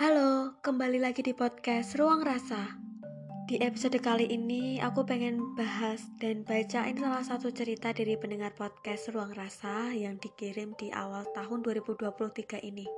[0.00, 2.72] Halo, kembali lagi di podcast Ruang Rasa.
[3.44, 9.12] Di episode kali ini, aku pengen bahas dan bacain salah satu cerita dari pendengar podcast
[9.12, 12.88] Ruang Rasa yang dikirim di awal tahun 2023 ini.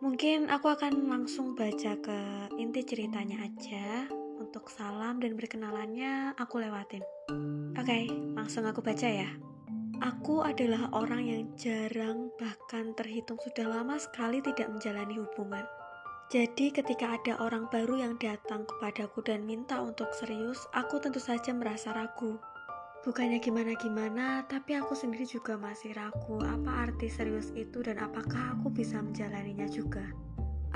[0.00, 2.18] Mungkin aku akan langsung baca ke
[2.56, 4.08] inti ceritanya aja.
[4.40, 7.04] Untuk salam dan berkenalannya, aku lewatin.
[7.76, 9.28] Oke, langsung aku baca ya.
[10.00, 15.68] Aku adalah orang yang jarang, bahkan terhitung sudah lama sekali tidak menjalani hubungan.
[16.28, 21.56] Jadi ketika ada orang baru yang datang kepadaku dan minta untuk serius, aku tentu saja
[21.56, 22.36] merasa ragu.
[23.00, 28.68] Bukannya gimana-gimana, tapi aku sendiri juga masih ragu apa arti serius itu dan apakah aku
[28.68, 30.04] bisa menjalaninya juga.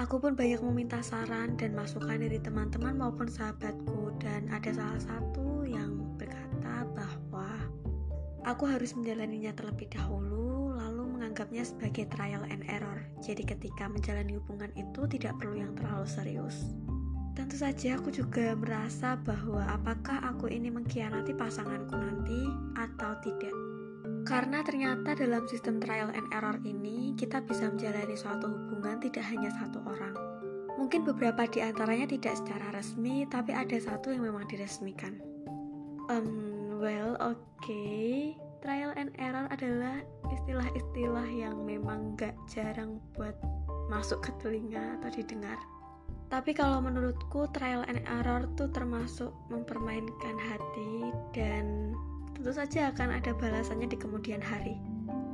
[0.01, 5.69] Aku pun banyak meminta saran dan masukan dari teman-teman maupun sahabatku dan ada salah satu
[5.69, 7.69] yang berkata bahwa
[8.48, 10.52] aku harus menjalaninya terlebih dahulu
[11.32, 13.09] menganggapnya sebagai trial and error.
[13.24, 16.77] Jadi ketika menjalani hubungan itu tidak perlu yang terlalu serius.
[17.33, 22.44] Tentu saja aku juga merasa bahwa apakah aku ini mengkhianati pasanganku nanti
[22.77, 23.56] atau tidak.
[24.28, 29.48] Karena ternyata dalam sistem trial and error ini kita bisa menjalani suatu hubungan tidak hanya
[29.56, 30.12] satu orang.
[30.77, 35.17] Mungkin beberapa di antaranya tidak secara resmi, tapi ada satu yang memang diresmikan.
[36.12, 37.41] Um, well, oke.
[37.64, 39.98] Okay trial and error adalah
[40.30, 43.34] istilah-istilah yang memang gak jarang buat
[43.91, 45.58] masuk ke telinga atau didengar.
[46.30, 51.92] Tapi kalau menurutku trial and error tuh termasuk mempermainkan hati dan
[52.33, 54.78] tentu saja akan ada balasannya di kemudian hari.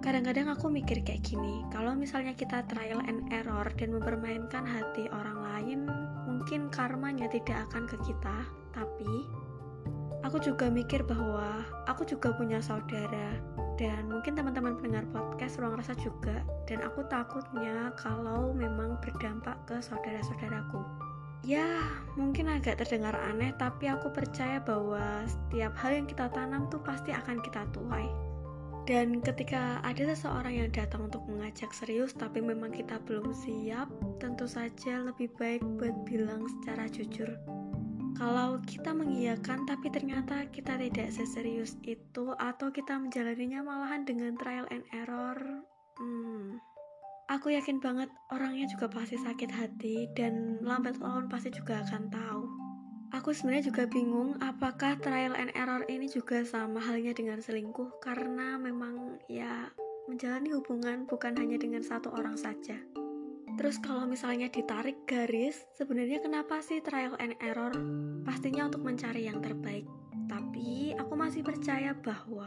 [0.02, 5.38] Kadang-kadang aku mikir kayak gini, kalau misalnya kita trial and error dan mempermainkan hati orang
[5.38, 5.80] lain,
[6.26, 8.36] mungkin karmanya tidak akan ke kita,
[8.72, 9.26] tapi
[10.26, 13.38] aku juga mikir bahwa aku juga punya saudara
[13.78, 16.42] dan mungkin teman-teman pendengar podcast ruang rasa juga.
[16.66, 20.82] Dan aku takutnya kalau memang berdampak ke saudara-saudaraku.
[21.46, 21.86] Ya
[22.18, 27.14] mungkin agak terdengar aneh tapi aku percaya bahwa setiap hal yang kita tanam tuh pasti
[27.14, 28.10] akan kita tuai.
[28.82, 33.86] Dan ketika ada seseorang yang datang untuk mengajak serius tapi memang kita belum siap
[34.18, 37.30] tentu saja lebih baik buat bilang secara jujur
[38.48, 44.64] kalau kita mengiyakan tapi ternyata kita tidak seserius itu atau kita menjalaninya malahan dengan trial
[44.72, 45.36] and error,
[46.00, 46.56] hmm,
[47.28, 52.42] aku yakin banget orangnya juga pasti sakit hati dan lambat laun pasti juga akan tahu.
[53.20, 58.56] Aku sebenarnya juga bingung apakah trial and error ini juga sama halnya dengan selingkuh karena
[58.56, 59.68] memang ya
[60.08, 62.80] menjalani hubungan bukan hanya dengan satu orang saja.
[63.58, 67.74] Terus kalau misalnya ditarik garis, sebenarnya kenapa sih trial and error?
[68.22, 69.82] Pastinya untuk mencari yang terbaik.
[70.30, 72.46] Tapi aku masih percaya bahwa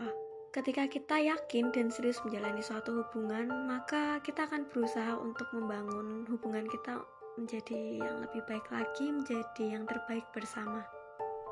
[0.56, 6.64] ketika kita yakin dan serius menjalani suatu hubungan, maka kita akan berusaha untuk membangun hubungan
[6.72, 7.04] kita
[7.36, 10.88] menjadi yang lebih baik lagi, menjadi yang terbaik bersama.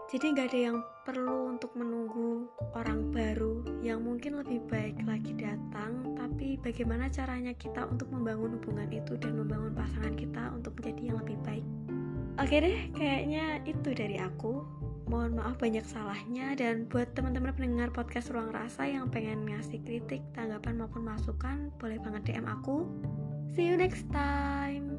[0.09, 6.17] Jadi nggak ada yang perlu untuk menunggu orang baru yang mungkin lebih baik lagi datang,
[6.17, 11.17] tapi bagaimana caranya kita untuk membangun hubungan itu dan membangun pasangan kita untuk menjadi yang
[11.21, 11.65] lebih baik.
[12.41, 14.65] Oke deh, kayaknya itu dari aku.
[15.13, 20.25] Mohon maaf banyak salahnya dan buat teman-teman pendengar podcast Ruang Rasa yang pengen ngasih kritik,
[20.33, 22.89] tanggapan maupun masukan, boleh banget DM aku.
[23.53, 24.89] See you next time.